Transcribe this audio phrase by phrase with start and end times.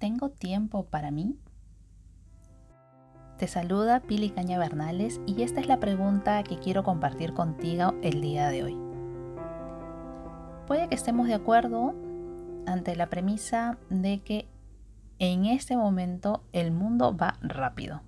[0.00, 1.36] ¿tengo tiempo para mí?
[3.36, 8.20] Te saluda Pili Caña Bernales y esta es la pregunta que quiero compartir contigo el
[8.20, 8.78] día de hoy.
[10.66, 11.94] Puede que estemos de acuerdo
[12.66, 14.48] ante la premisa de que
[15.18, 18.00] en este momento el mundo va rápido.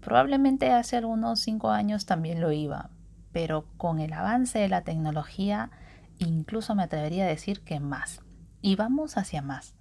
[0.00, 2.90] Probablemente hace algunos cinco años también lo iba,
[3.32, 5.70] pero con el avance de la tecnología,
[6.18, 8.20] incluso me atrevería a decir que más.
[8.60, 9.77] Y vamos hacia más.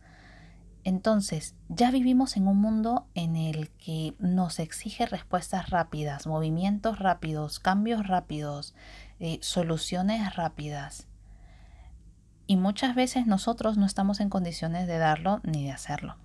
[0.87, 7.59] Entonces, ya vivimos en un mundo en el que nos exige respuestas rápidas, movimientos rápidos,
[7.59, 8.73] cambios rápidos,
[9.19, 11.09] eh, soluciones rápidas.
[12.45, 16.15] Y muchas veces nosotros no estamos en condiciones de darlo ni de hacerlo.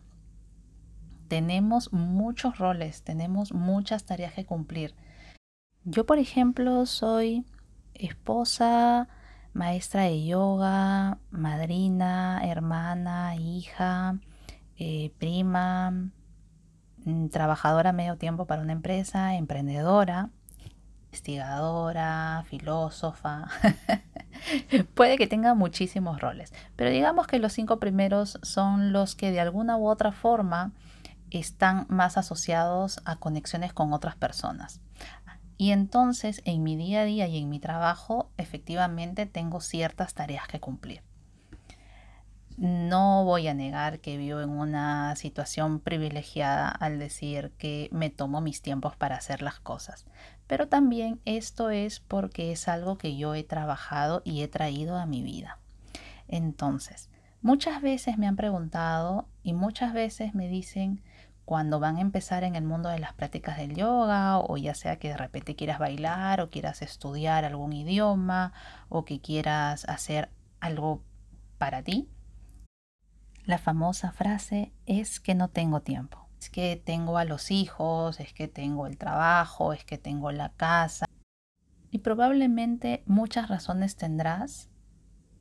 [1.27, 4.95] Tenemos muchos roles, tenemos muchas tareas que cumplir.
[5.83, 7.45] Yo, por ejemplo, soy
[7.95, 9.09] esposa,
[9.55, 14.21] maestra de yoga, madrina, hermana, hija,
[14.79, 15.91] eh, prima,
[17.05, 20.30] mm, trabajadora medio tiempo para una empresa, emprendedora,
[21.05, 23.49] investigadora, filósofa.
[24.95, 29.41] Puede que tenga muchísimos roles, pero digamos que los cinco primeros son los que de
[29.41, 30.73] alguna u otra forma
[31.30, 34.80] están más asociados a conexiones con otras personas.
[35.59, 40.49] Y entonces en mi día a día y en mi trabajo efectivamente tengo ciertas tareas
[40.49, 41.02] que cumplir.
[42.63, 48.41] No voy a negar que vivo en una situación privilegiada al decir que me tomo
[48.41, 50.07] mis tiempos para hacer las cosas,
[50.46, 55.07] pero también esto es porque es algo que yo he trabajado y he traído a
[55.07, 55.59] mi vida.
[56.29, 61.02] Entonces, muchas veces me han preguntado y muchas veces me dicen,
[61.45, 65.00] cuando van a empezar en el mundo de las prácticas del yoga o ya sea
[65.00, 68.53] que de repente quieras bailar o quieras estudiar algún idioma
[68.88, 71.03] o que quieras hacer algo
[71.59, 72.09] para ti.
[73.44, 76.28] La famosa frase es que no tengo tiempo.
[76.38, 80.50] Es que tengo a los hijos, es que tengo el trabajo, es que tengo la
[80.50, 81.06] casa.
[81.91, 84.71] Y probablemente muchas razones tendrás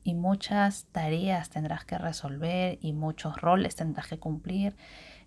[0.02, 4.76] y muchas tareas tendrás que resolver y muchos roles tendrás que cumplir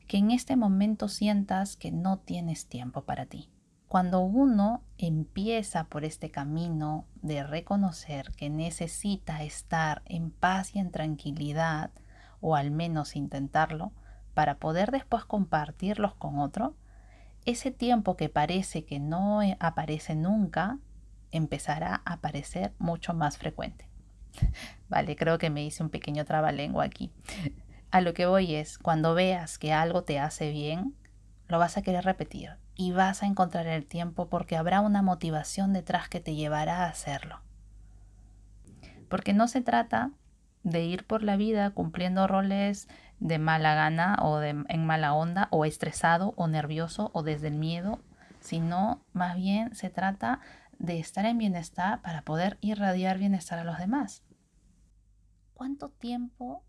[0.05, 3.50] que en este momento sientas que no tienes tiempo para ti.
[3.88, 10.91] Cuando uno empieza por este camino de reconocer que necesita estar en paz y en
[10.91, 11.91] tranquilidad,
[12.45, 13.91] o al menos intentarlo,
[14.35, 16.75] para poder después compartirlos con otro,
[17.44, 20.78] ese tiempo que parece que no aparece nunca,
[21.31, 23.89] empezará a aparecer mucho más frecuente.
[24.89, 27.11] Vale, creo que me hice un pequeño trabalengua aquí.
[27.89, 30.94] A lo que voy es, cuando veas que algo te hace bien,
[31.47, 35.73] lo vas a querer repetir y vas a encontrar el tiempo porque habrá una motivación
[35.73, 37.41] detrás que te llevará a hacerlo.
[39.09, 40.12] Porque no se trata
[40.65, 42.89] de ir por la vida cumpliendo roles
[43.19, 47.53] de mala gana o de, en mala onda o estresado o nervioso o desde el
[47.53, 48.01] miedo,
[48.39, 50.41] sino más bien se trata
[50.79, 54.23] de estar en bienestar para poder irradiar bienestar a los demás.
[55.53, 56.63] ¿Cuánto tiempo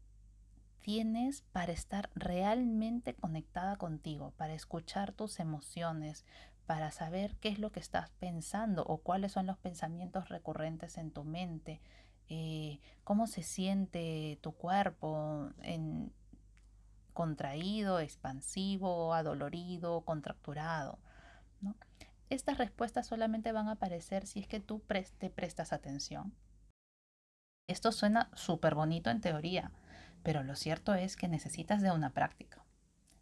[0.82, 6.26] tienes para estar realmente conectada contigo, para escuchar tus emociones,
[6.66, 11.10] para saber qué es lo que estás pensando o cuáles son los pensamientos recurrentes en
[11.10, 11.80] tu mente,
[12.28, 16.12] eh, cómo se siente tu cuerpo en
[17.12, 20.98] contraído, expansivo, adolorido, contracturado.
[22.28, 24.82] Estas respuestas solamente van a aparecer si es que tú
[25.18, 26.34] te prestas atención.
[27.68, 29.72] Esto suena súper bonito en teoría,
[30.22, 32.64] pero lo cierto es que necesitas de una práctica.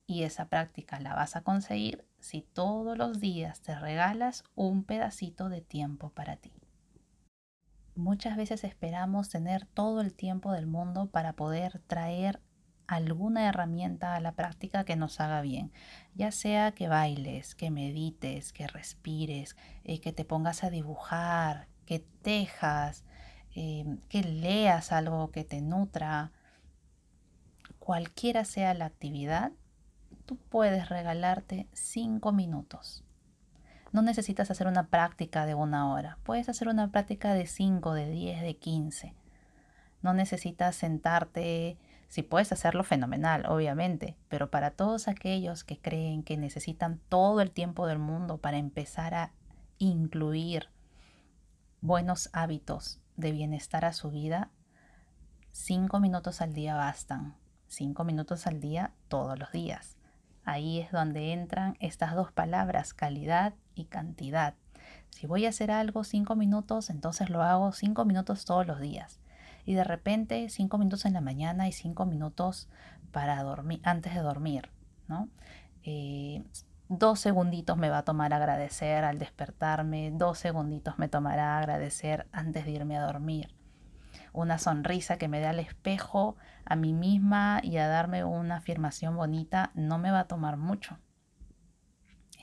[0.07, 5.49] Y esa práctica la vas a conseguir si todos los días te regalas un pedacito
[5.49, 6.64] de tiempo para ti.
[7.97, 12.41] Muchas veces esperamos tener todo el tiempo del mundo para poder traer
[12.87, 15.73] alguna herramienta a la práctica que nos haga bien,
[16.15, 22.01] ya sea que bailes, que medites, que respires, eh, que te pongas a dibujar, que
[22.01, 23.05] tejas,
[23.55, 26.33] eh, que leas algo que te nutra,
[27.79, 29.53] cualquiera sea la actividad,
[30.27, 33.05] tú puedes regalarte cinco minutos.
[33.95, 38.11] No necesitas hacer una práctica de una hora, puedes hacer una práctica de 5, de
[38.11, 39.15] 10, de 15.
[40.03, 46.37] No necesitas sentarte, si puedes hacerlo fenomenal, obviamente, pero para todos aquellos que creen que
[46.37, 49.33] necesitan todo el tiempo del mundo para empezar a
[49.79, 50.71] incluir
[51.81, 54.51] buenos hábitos de bienestar a su vida,
[55.53, 57.37] cinco minutos al día bastan.
[57.69, 59.97] 5 minutos al día todos los días.
[60.45, 64.55] Ahí es donde entran estas dos palabras, calidad y cantidad.
[65.11, 69.21] Si voy a hacer algo 5 minutos, entonces lo hago 5 minutos todos los días.
[69.65, 72.69] Y de repente 5 minutos en la mañana y 5 minutos
[73.13, 74.71] para dormir, antes de dormir.
[75.09, 75.29] ¿no?
[75.83, 76.45] Eh,
[76.89, 82.65] dos segunditos me va a tomar agradecer al despertarme, dos segunditos me tomará agradecer antes
[82.65, 83.55] de irme a dormir.
[84.33, 89.17] Una sonrisa que me dé al espejo, a mí misma y a darme una afirmación
[89.17, 90.99] bonita no me va a tomar mucho.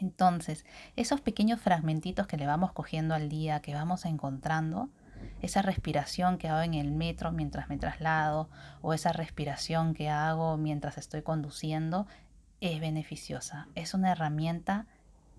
[0.02, 0.66] Entonces,
[0.96, 4.90] esos pequeños fragmentitos que le vamos cogiendo al día, que vamos encontrando,
[5.44, 8.50] esa respiración que hago en el metro mientras me traslado
[8.82, 12.08] o esa respiración que hago mientras estoy conduciendo,
[12.62, 13.68] es beneficiosa.
[13.76, 14.88] Es una herramienta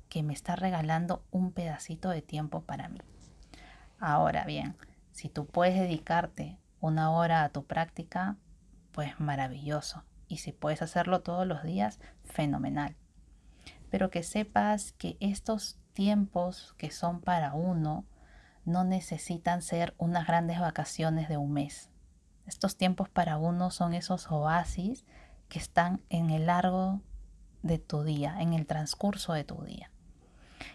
[0.08, 3.00] que me está regalando un pedacito de tiempo para mí.
[3.98, 4.76] Ahora bien,
[5.10, 8.36] si tú puedes dedicarte una hora a tu práctica,
[8.92, 10.04] pues maravilloso.
[10.28, 12.96] Y si puedes hacerlo todos los días, fenomenal.
[13.92, 18.06] Pero que sepas que estos tiempos que son para uno
[18.64, 21.90] no necesitan ser unas grandes vacaciones de un mes.
[22.46, 25.04] Estos tiempos para uno son esos oasis
[25.50, 27.02] que están en el largo
[27.62, 29.90] de tu día, en el transcurso de tu día.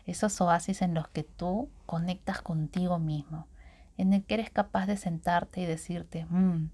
[0.05, 3.47] Esos oasis en los que tú conectas contigo mismo,
[3.97, 6.69] en el que eres capaz de sentarte y decirte, mm,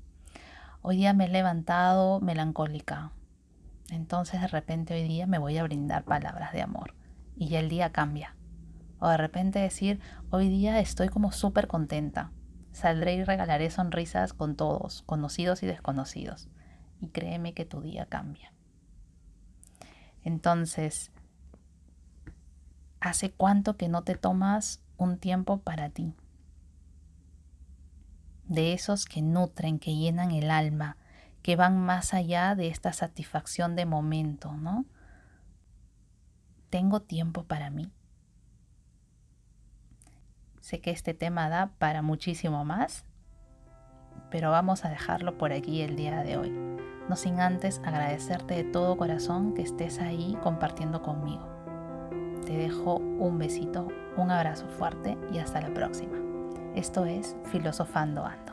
[0.81, 3.13] hoy día me he levantado melancólica,
[3.89, 6.95] entonces de repente hoy día me voy a brindar palabras de amor
[7.35, 8.35] y ya el día cambia.
[8.99, 9.99] O de repente decir,
[10.29, 12.31] hoy día estoy como súper contenta,
[12.71, 16.49] saldré y regalaré sonrisas con todos, conocidos y desconocidos.
[16.99, 18.53] Y créeme que tu día cambia.
[20.23, 21.11] Entonces,
[23.01, 26.15] ¿hace cuánto que no te tomas un tiempo para ti?
[28.45, 30.97] De esos que nutren, que llenan el alma,
[31.43, 34.85] que van más allá de esta satisfacción de momento, ¿no?
[36.71, 37.91] Tengo tiempo para mí.
[40.61, 43.05] Sé que este tema da para muchísimo más,
[44.31, 46.73] pero vamos a dejarlo por aquí el día de hoy
[47.09, 51.47] no sin antes agradecerte de todo corazón que estés ahí compartiendo conmigo.
[52.45, 53.87] Te dejo un besito,
[54.17, 56.17] un abrazo fuerte y hasta la próxima.
[56.75, 58.52] Esto es Filosofando Ando.